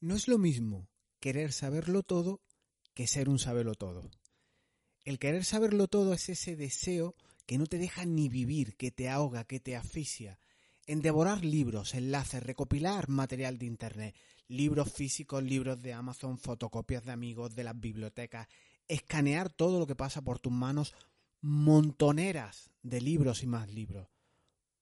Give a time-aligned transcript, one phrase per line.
[0.00, 0.88] No es lo mismo
[1.20, 2.40] querer saberlo todo
[2.94, 4.10] que ser un sabelo todo.
[5.04, 7.14] El querer saberlo todo es ese deseo
[7.46, 10.38] que no te deja ni vivir, que te ahoga, que te asfixia,
[10.86, 14.16] en devorar libros, enlaces, recopilar material de Internet,
[14.48, 18.48] libros físicos, libros de Amazon, fotocopias de amigos, de las bibliotecas,
[18.88, 20.94] escanear todo lo que pasa por tus manos,
[21.42, 24.08] montoneras de libros y más libros,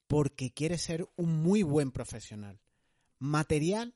[0.06, 2.60] porque quieres ser un muy buen profesional.
[3.18, 3.94] Material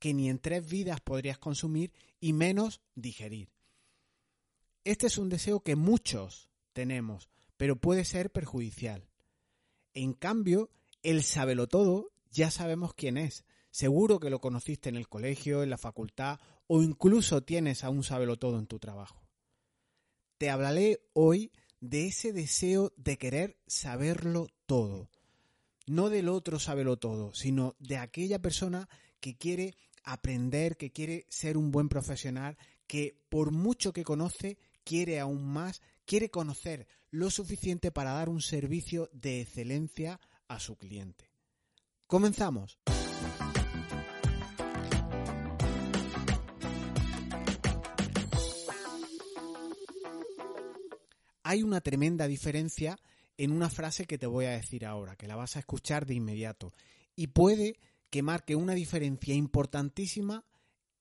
[0.00, 3.52] que ni en tres vidas podrías consumir y menos digerir.
[4.82, 9.06] Este es un deseo que muchos tenemos, pero puede ser perjudicial.
[9.94, 10.70] En cambio,
[11.02, 11.22] el
[11.68, 13.44] todo ya sabemos quién es.
[13.70, 18.02] Seguro que lo conociste en el colegio, en la facultad o incluso tienes a un
[18.36, 19.22] todo en tu trabajo.
[20.38, 25.10] Te hablaré hoy de ese deseo de querer saberlo todo.
[25.86, 28.88] No del otro saberlo todo, sino de aquella persona
[29.20, 29.76] que quiere
[30.12, 35.82] aprender, que quiere ser un buen profesional, que por mucho que conoce, quiere aún más,
[36.04, 41.30] quiere conocer lo suficiente para dar un servicio de excelencia a su cliente.
[42.06, 42.78] Comenzamos.
[51.42, 52.98] Hay una tremenda diferencia
[53.36, 56.14] en una frase que te voy a decir ahora, que la vas a escuchar de
[56.14, 56.72] inmediato,
[57.16, 57.78] y puede
[58.10, 60.44] que marque una diferencia importantísima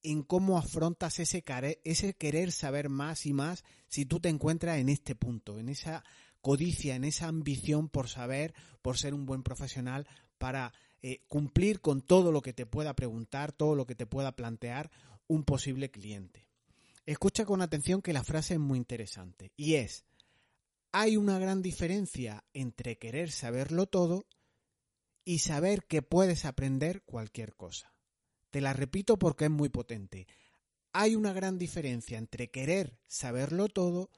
[0.04, 1.44] en cómo afrontas ese,
[1.84, 6.04] ese querer saber más y más si tú te encuentras en este punto, en esa
[6.42, 12.02] codicia, en esa ambición por saber, por ser un buen profesional, para eh, cumplir con
[12.02, 14.90] todo lo que te pueda preguntar, todo lo que te pueda plantear
[15.28, 16.46] un posible cliente.
[17.06, 20.06] Escucha con atención que la frase es muy interesante y es,
[20.92, 24.26] hay una gran diferencia entre querer saberlo todo
[25.24, 27.94] y saber que puedes aprender cualquier cosa.
[28.50, 30.28] Te la repito porque es muy potente.
[30.92, 34.10] Hay una gran diferencia entre querer saberlo todo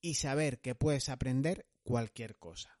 [0.00, 2.78] y saber que puedes aprender cualquier cosa.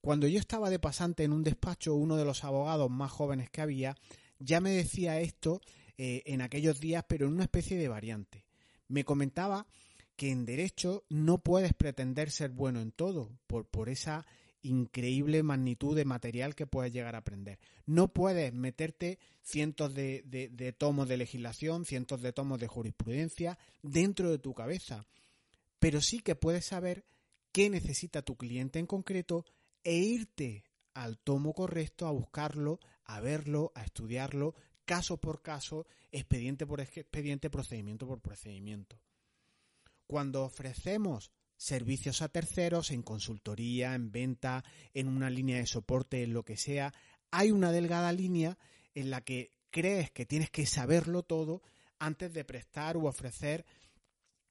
[0.00, 3.62] Cuando yo estaba de pasante en un despacho, uno de los abogados más jóvenes que
[3.62, 3.96] había
[4.38, 5.62] ya me decía esto
[5.96, 8.44] eh, en aquellos días, pero en una especie de variante.
[8.88, 9.66] Me comentaba
[10.16, 14.26] que en derecho no puedes pretender ser bueno en todo, por, por esa
[14.64, 17.58] increíble magnitud de material que puedes llegar a aprender.
[17.86, 24.38] No puedes meterte cientos de, tomos de legislación, cientos de tomos de jurisprudencia dentro de
[24.38, 25.06] tu cabeza,
[25.78, 27.04] pero sí que puedes saber
[27.52, 29.44] qué necesita tu cliente en concreto
[29.84, 30.64] e irte
[30.94, 34.54] al tomo correcto a buscarlo, a verlo, a estudiarlo,
[34.86, 38.98] caso por caso, expediente por expediente, procedimiento por procedimiento.
[40.06, 46.32] Cuando ofrecemos servicios a terceros, en consultoría, en venta, en una línea de soporte, en
[46.32, 46.92] lo que sea,
[47.30, 48.58] hay una delgada línea
[48.94, 51.62] en la que crees que tienes que saberlo todo
[51.98, 53.64] antes de prestar u ofrecer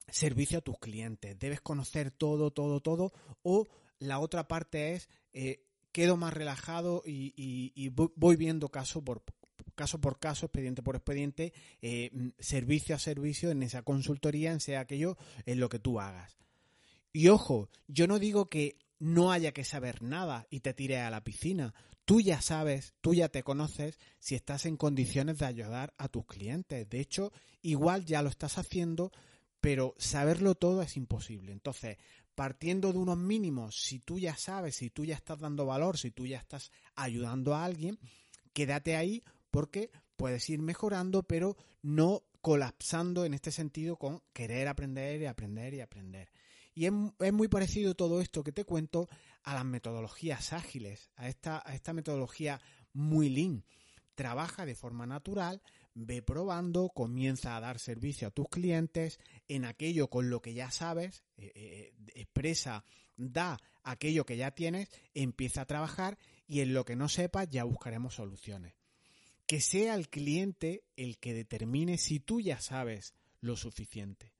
[0.08, 1.38] servicio a tus clientes.
[1.38, 3.12] Debes conocer todo, todo, todo.
[3.42, 9.22] O la otra parte es, eh, quedo más relajado y, voy viendo caso por,
[9.74, 14.80] caso por caso, expediente por expediente, eh, servicio a servicio en esa consultoría, en sea
[14.80, 15.16] aquello,
[15.46, 16.36] en lo que tú hagas.
[17.16, 21.10] Y ojo, yo no digo que no haya que saber nada y te tire a
[21.10, 21.72] la piscina.
[22.04, 26.26] Tú ya sabes, tú ya te conoces si estás en condiciones de ayudar a tus
[26.26, 26.90] clientes.
[26.90, 27.32] De hecho,
[27.62, 29.12] igual ya lo estás haciendo,
[29.60, 31.52] pero saberlo todo es imposible.
[31.52, 31.98] Entonces,
[32.34, 36.10] partiendo de unos mínimos, si tú ya sabes, si tú ya estás dando valor, si
[36.10, 37.96] tú ya estás ayudando a alguien,
[38.52, 39.22] quédate ahí
[39.52, 45.74] porque puedes ir mejorando, pero no colapsando en este sentido con querer aprender y aprender
[45.74, 46.28] y aprender.
[46.74, 46.92] Y es,
[47.32, 49.08] muy parecido todo esto que te cuento
[49.44, 51.62] a las metodologías ágiles, a esta,
[51.92, 52.60] metodología
[52.92, 53.64] muy lean.
[54.16, 55.62] Trabaja de forma natural,
[55.94, 59.18] ve probando, comienza a dar servicio a tus clientes
[59.48, 62.84] en aquello con lo que ya sabes, eh, eh, expresa,
[63.16, 67.64] da aquello que ya tienes, empieza a trabajar y en lo que no sepas ya
[67.64, 68.74] buscaremos soluciones.
[69.46, 74.33] Que sea el cliente el que determine si tú ya sabes lo suficiente.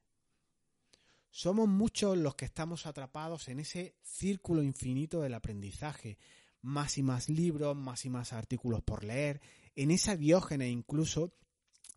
[1.36, 6.16] Somos muchos los que estamos atrapados en ese círculo infinito del aprendizaje,
[6.62, 9.40] más y más libros, más y más artículos por leer,
[9.74, 11.32] en esa diógenes incluso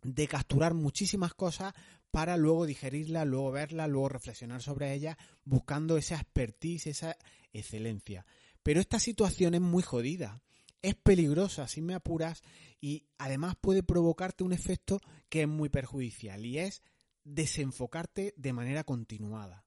[0.02, 1.76] de capturar muchísimas cosas
[2.10, 7.16] para luego digerirla, luego verla, luego reflexionar sobre ella, buscando esa expertise, esa
[7.54, 8.26] excelencia.
[8.64, 10.42] Pero esta situación es muy jodida,
[10.82, 12.42] es peligrosa si me apuras
[12.82, 15.00] y además puede provocarte un efecto
[15.30, 16.82] que es muy perjudicial y es
[17.28, 19.66] desenfocarte de manera continuada.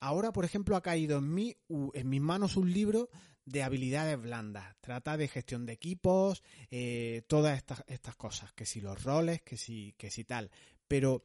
[0.00, 1.56] Ahora, por ejemplo, ha caído en mí,
[1.94, 3.08] en mis manos un libro
[3.44, 8.80] de habilidades blandas, trata de gestión de equipos, eh, todas estas, estas cosas, que si
[8.80, 10.50] los roles, que si, que si tal.
[10.88, 11.22] Pero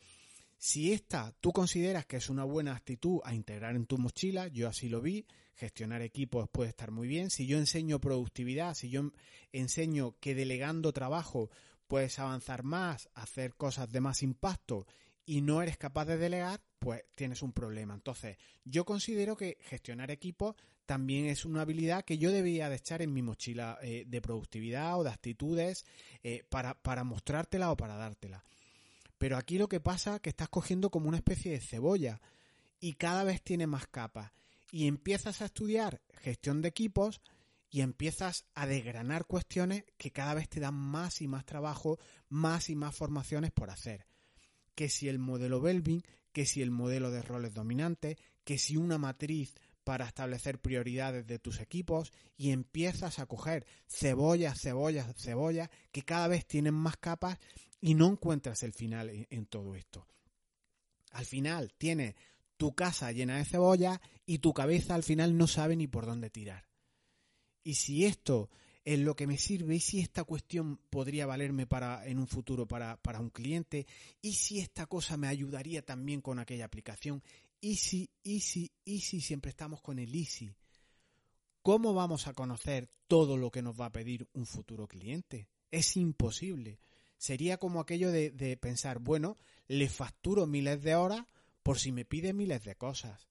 [0.57, 4.67] si esta tú consideras que es una buena actitud a integrar en tu mochila, yo
[4.67, 5.25] así lo vi,
[5.55, 7.29] gestionar equipos puede estar muy bien.
[7.29, 9.11] Si yo enseño productividad, si yo
[9.51, 11.49] enseño que delegando trabajo
[11.87, 14.85] puedes avanzar más, hacer cosas de más impacto
[15.25, 17.93] y no eres capaz de delegar, pues tienes un problema.
[17.93, 20.55] Entonces, yo considero que gestionar equipos
[20.85, 24.97] también es una habilidad que yo debía de echar en mi mochila eh, de productividad
[24.97, 25.85] o de actitudes
[26.23, 28.43] eh, para, para mostrártela o para dártela.
[29.17, 32.21] Pero aquí lo que pasa es que estás cogiendo como una especie de cebolla
[32.79, 34.31] y cada vez tiene más capas.
[34.71, 37.21] Y empiezas a estudiar gestión de equipos
[37.69, 41.99] y empiezas a desgranar cuestiones que cada vez te dan más y más trabajo,
[42.29, 44.07] más y más formaciones por hacer
[44.77, 48.99] que si el modelo Belvin, que si el modelo de roles dominantes, que si una
[48.99, 56.03] matriz para establecer prioridades de tus equipos y empiezas a coger cebollas, cebollas, cebollas que
[56.03, 57.39] cada vez tienen más capas
[57.81, 60.05] y no encuentras el final en, en todo esto.
[61.09, 62.13] Al final tienes
[62.55, 66.29] tu casa llena de cebollas y tu cabeza al final no sabe ni por dónde
[66.29, 66.66] tirar.
[67.67, 68.49] Y si esto
[68.85, 72.65] en lo que me sirve y si esta cuestión podría valerme para en un futuro
[72.65, 73.85] para, para un cliente
[74.21, 77.21] y si esta cosa me ayudaría también con aquella aplicación
[77.59, 80.49] y si, y si, y si siempre estamos con el easy.
[81.61, 85.49] ¿Cómo vamos a conocer todo lo que nos va a pedir un futuro cliente?
[85.69, 86.79] Es imposible.
[87.17, 89.35] Sería como aquello de, de pensar, bueno,
[89.67, 91.25] le facturo miles de horas
[91.63, 93.27] por si me pide miles de cosas.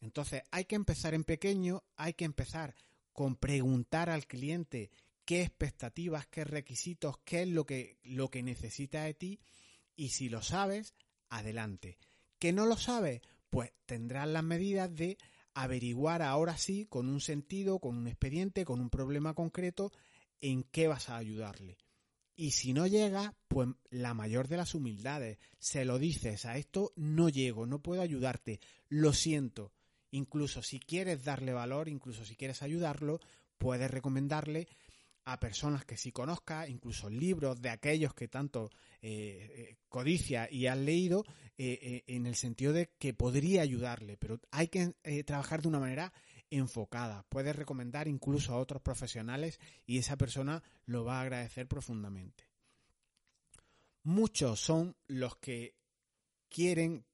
[0.00, 2.74] Entonces hay que empezar en pequeño, hay que empezar
[3.14, 4.90] con preguntar al cliente
[5.24, 9.40] qué expectativas, qué requisitos, qué es lo que, lo que necesita de ti
[9.96, 10.94] y si lo sabes,
[11.30, 11.96] adelante.
[12.38, 13.22] ¿Que no lo sabes?
[13.48, 15.16] Pues tendrás las medidas de
[15.54, 19.92] averiguar ahora sí, con un sentido, con un expediente, con un problema concreto,
[20.40, 21.78] en qué vas a ayudarle.
[22.36, 26.92] Y si no llega, pues la mayor de las humildades, se lo dices, a esto
[26.96, 28.58] no llego, no puedo ayudarte,
[28.88, 29.72] lo siento,
[30.14, 33.18] Incluso si quieres darle valor, incluso si quieres ayudarlo,
[33.58, 34.68] puedes recomendarle
[35.24, 38.70] a personas que sí conozca, incluso libros de aquellos que tanto
[39.02, 41.24] eh, eh, codicia y has leído,
[41.58, 44.94] eh, en el sentido de que podría ayudarle, pero hay que
[45.24, 46.12] trabajar de una manera
[46.48, 47.24] enfocada.
[47.28, 52.44] Puedes recomendar incluso a otros profesionales y esa persona lo va a agradecer profundamente.
[54.04, 55.74] Muchos son los que
[56.48, 57.04] quieren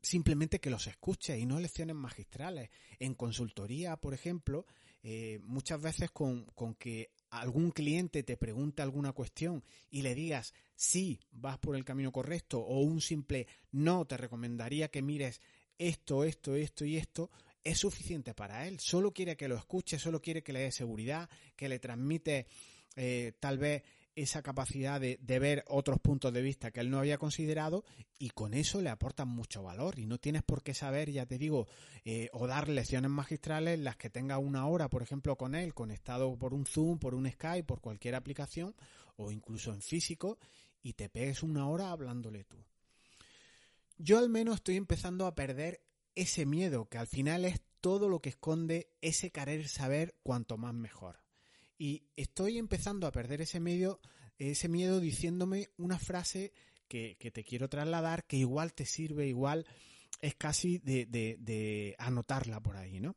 [0.00, 2.70] simplemente que los escuche y no lecciones magistrales.
[2.98, 4.66] En consultoría, por ejemplo,
[5.02, 10.54] eh, muchas veces con, con, que algún cliente te pregunte alguna cuestión y le digas
[10.74, 15.40] sí, vas por el camino correcto o un simple no, te recomendaría que mires
[15.78, 17.30] esto, esto, esto y esto,
[17.62, 18.78] es suficiente para él.
[18.78, 22.46] Solo quiere que lo escuche, solo quiere que le dé seguridad, que le transmite
[22.94, 23.82] eh, tal vez
[24.16, 27.84] esa capacidad de, ver otros puntos de vista que él no había considerado
[28.18, 31.36] y con eso le aportan mucho valor y no tienes por qué saber, ya te
[31.36, 31.68] digo,
[32.04, 36.34] eh, o dar lecciones magistrales las que tenga una hora, por ejemplo, con él, conectado
[36.38, 38.74] por un Zoom, por un Skype, por cualquier aplicación
[39.16, 40.38] o incluso en físico
[40.82, 42.56] y te pegues una hora hablándole tú.
[43.98, 45.82] Yo al menos estoy empezando a perder
[46.14, 50.72] ese miedo que al final es todo lo que esconde ese querer saber cuanto más
[50.72, 51.25] mejor.
[51.78, 54.00] Y estoy empezando a perder ese miedo,
[54.38, 56.52] ese miedo diciéndome una frase
[56.88, 59.66] que, te quiero trasladar, que igual te sirve, igual
[60.20, 63.16] es casi de, de anotarla por ahí, ¿no?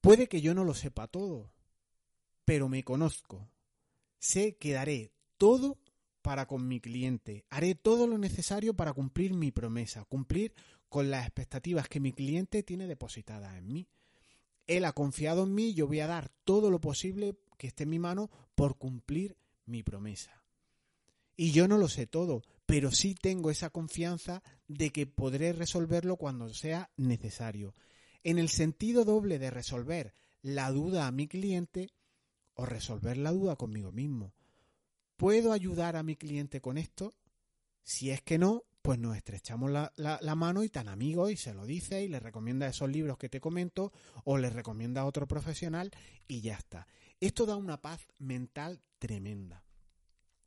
[0.00, 1.52] Puede que yo no lo sepa todo,
[2.44, 3.48] pero me conozco.
[4.18, 5.78] Sé que daré todo
[6.22, 7.44] para con mi cliente.
[7.50, 10.54] Haré todo lo necesario para cumplir mi promesa, cumplir
[10.88, 13.88] con las expectativas que mi cliente tiene depositadas en mí.
[14.66, 17.90] Él ha confiado en mí, yo voy a dar todo lo posible que esté en
[17.90, 20.42] mi mano por cumplir mi promesa.
[21.36, 26.16] Y yo no lo sé todo, pero sí tengo esa confianza de que podré resolverlo
[26.16, 27.74] cuando sea necesario.
[28.22, 31.90] En el sentido doble de resolver la duda a mi cliente
[32.54, 34.34] o resolver la duda conmigo mismo.
[35.16, 37.14] ¿Puedo ayudar a mi cliente con esto?
[37.82, 41.54] Si es que no, pues nos estrechamos la, la, mano y tan amigos y se
[41.54, 43.92] lo dice y le recomienda esos libros que te comento
[44.24, 45.92] o le recomienda a otro profesional
[46.26, 46.88] y ya está.
[47.20, 49.64] Esto da una paz mental tremenda.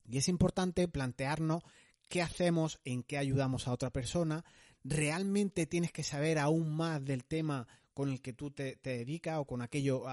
[0.06, 1.64] Y es importante plantearnos
[2.10, 4.44] qué hacemos, en qué ayudamos a otra persona.
[4.84, 9.46] Realmente tienes que saber aún más del tema con el que tú te, dedicas o
[9.46, 10.04] con aquello,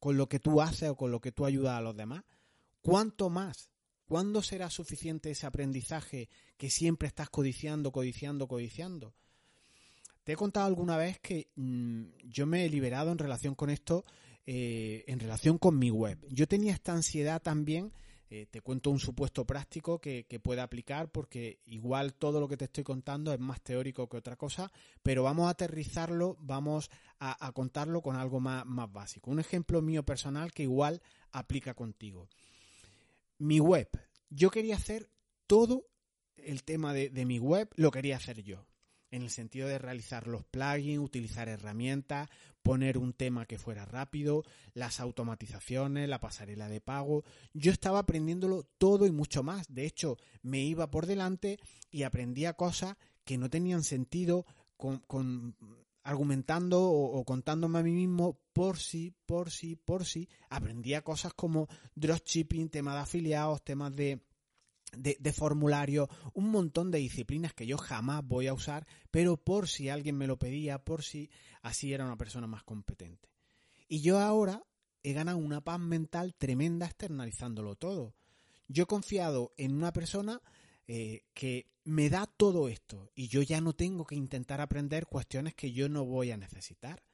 [0.00, 2.24] con lo que tú haces o con lo que tú ayudas a los demás.
[2.82, 3.70] ¿Cuánto más?
[4.08, 9.14] ¿Cuándo será suficiente ese aprendizaje que siempre estás codiciando, codiciando, codiciando?
[10.24, 14.04] Te he contado alguna vez que mm, yo me he liberado en relación con esto,
[14.46, 16.18] eh, en relación con mi web.
[16.30, 17.92] Yo tenía esta ansiedad también
[18.30, 22.58] eh, te cuento un supuesto práctico que, que pueda aplicar porque igual todo lo que
[22.58, 24.70] te estoy contando es más teórico que otra cosa,
[25.02, 29.30] pero vamos a aterrizarlo, vamos a, contarlo con algo más, más básico.
[29.30, 31.00] Un ejemplo mío personal que igual
[31.32, 32.28] aplica contigo.
[33.38, 33.88] Mi web.
[34.30, 35.10] Yo quería hacer
[35.46, 35.88] todo
[36.36, 38.68] el tema de, de mi web, lo quería hacer yo
[39.10, 42.28] en el sentido de realizar los plugins, utilizar herramientas,
[42.62, 47.24] poner un tema que fuera rápido, las automatizaciones, la pasarela de pago.
[47.54, 49.72] Yo estaba aprendiéndolo todo y mucho más.
[49.72, 51.58] De hecho, me iba por delante
[51.90, 55.56] y aprendía cosas que no tenían sentido con,
[56.02, 60.28] argumentando o, contándome a mí mismo por sí, por sí, por sí.
[60.48, 64.20] Aprendía cosas como dropshipping, temas de afiliados, temas de
[64.96, 69.88] de, formulario, un montón de disciplinas que yo jamás voy a usar, pero por si
[69.88, 71.30] alguien me lo pedía, por si
[71.62, 73.28] así era una persona más competente.
[73.86, 74.64] Y yo ahora
[75.02, 78.14] he ganado una paz mental tremenda externalizándolo todo.
[78.66, 80.42] Yo he confiado en una persona
[80.88, 85.54] eh, que me da todo esto y yo ya no tengo que intentar aprender cuestiones
[85.54, 87.04] que yo no voy a necesitar.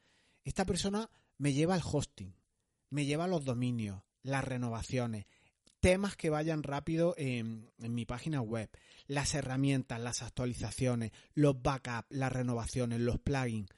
[0.44, 2.34] Esta persona me lleva el hosting,
[2.90, 5.26] me lleva los dominios, las renovaciones,
[5.80, 8.70] temas que vayan rápido en, mi página web,
[9.06, 13.68] las herramientas, las actualizaciones, los backups, las renovaciones, los plugins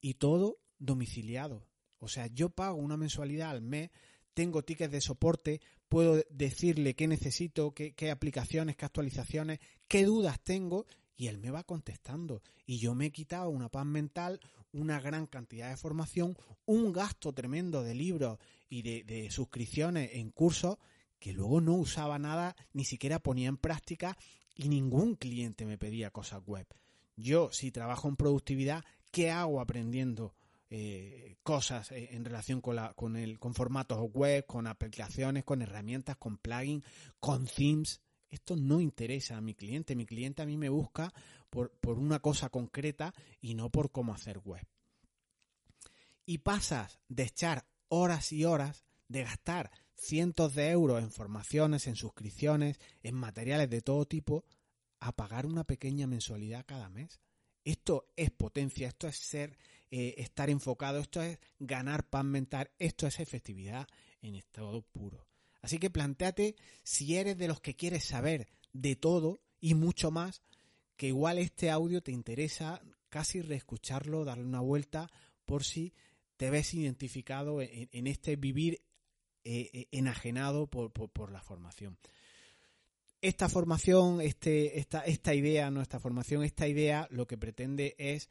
[0.00, 1.68] y todo domiciliado.
[1.98, 3.90] O sea, yo pago una mensualidad al mes,
[4.34, 5.60] tengo tickets de soporte,
[5.92, 9.58] puedo decirle qué necesito, qué, qué aplicaciones, qué actualizaciones,
[9.88, 10.86] qué dudas tengo
[11.18, 12.40] y él me va contestando.
[12.64, 14.40] Y yo me he quitado una paz mental,
[14.72, 16.34] una gran cantidad de formación,
[16.64, 18.38] un gasto tremendo de libros
[18.70, 20.78] y de, de suscripciones en cursos
[21.18, 24.16] que luego no usaba nada, ni siquiera ponía en práctica
[24.56, 26.66] y ningún cliente me pedía cosas web.
[27.16, 30.34] Yo, si trabajo en productividad, ¿qué hago aprendiendo
[30.74, 35.60] eh, cosas eh, en relación con, la, con, el, con formatos web, con aplicaciones, con
[35.60, 36.82] herramientas, con plugins,
[37.20, 38.00] con themes?
[38.30, 39.94] Esto no interesa a mi cliente.
[39.94, 41.12] Mi cliente a mí me busca
[41.50, 43.12] por, por una cosa concreta
[43.42, 44.66] y no por cómo hacer web.
[46.24, 51.96] Y pasas de echar horas y horas, de gastar cientos de euros en formaciones, en
[51.96, 54.46] suscripciones, en materiales de todo tipo,
[55.00, 57.20] a pagar una pequeña mensualidad cada mes.
[57.64, 59.56] Esto es potencia, esto es ser,
[59.90, 63.86] eh, estar enfocado, esto es ganar pan mental, esto es efectividad
[64.20, 65.26] en estado puro.
[65.60, 70.42] Así que planteate si eres de los que quieres saber de todo y mucho más,
[70.96, 75.10] que igual este audio te interesa casi reescucharlo, darle una vuelta
[75.44, 75.92] por si
[76.36, 78.82] te ves identificado en este vivir
[79.44, 81.98] eh, eh, enajenado por, por, la formación.
[83.22, 88.28] Esta formación, este, esta, esta idea, nuestra formación, esta idea lo que pretende es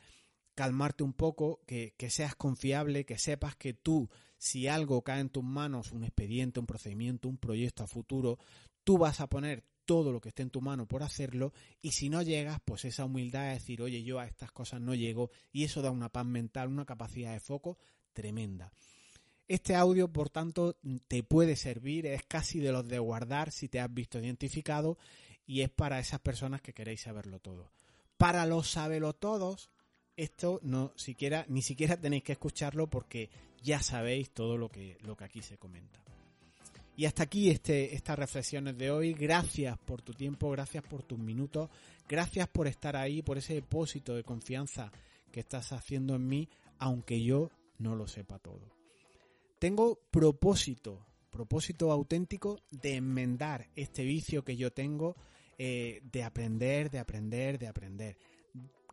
[0.54, 5.30] calmarte un poco, que, que, seas confiable, que sepas que tú, si algo cae en
[5.30, 8.38] tus manos, un expediente, un procedimiento, un proyecto a futuro,
[8.84, 12.10] tú vas a poner todo lo que esté en tu mano por hacerlo y si
[12.10, 15.64] no llegas, pues esa humildad de decir, oye, yo a estas cosas no llego y
[15.64, 17.78] eso da una paz mental, una capacidad de foco
[18.12, 18.74] tremenda.
[19.52, 20.78] Este audio, por tanto,
[21.10, 24.98] te puede servir, es casi de los de guardar si te has visto identificado
[25.46, 27.70] y es para esas personas que queréis saberlo todo.
[28.16, 29.70] Para los sabelo todos,
[30.16, 33.30] esto no siquiera ni siquiera tenéis que escucharlo porque
[33.62, 36.02] ya sabéis todo lo que lo que aquí se comenta.
[36.96, 39.14] Y hasta aquí este, estas reflexiones de hoy.
[39.14, 41.70] Gracias por tu tiempo, gracias por tus minutos,
[42.08, 44.94] gracias por estar ahí, por ese depósito de confianza
[45.30, 48.81] que estás haciendo en mí, aunque yo no lo sepa todo
[49.62, 55.16] tengo propósito, propósito auténtico de enmendar este vicio que yo tengo
[55.60, 58.18] eh, de aprender, de aprender, de aprender.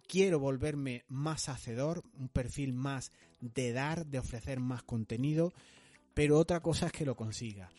[0.07, 5.55] Quiero volverme más hacedor, un perfil más de dar, de ofrecer más contenido,
[6.13, 7.71] pero otra cosa es que lo consiga.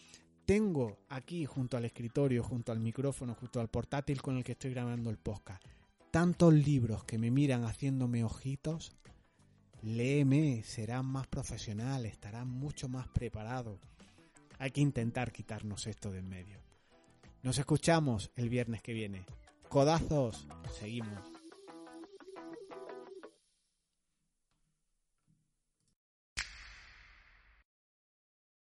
[0.47, 4.71] Tengo aquí junto al escritorio, junto al micrófono, junto al portátil con el que estoy
[4.71, 5.63] grabando el podcast,
[6.09, 8.95] tantos libros que me miran haciéndome ojitos
[9.81, 13.79] léeme, serás más profesional, estarás mucho más preparado.
[14.57, 16.59] Hay que intentar quitarnos esto de en medio.
[17.43, 19.25] Nos escuchamos el viernes que viene.
[19.69, 21.38] Codazos, seguimos.